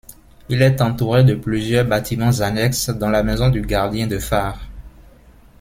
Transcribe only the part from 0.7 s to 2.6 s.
entouré de plusieurs bâtiments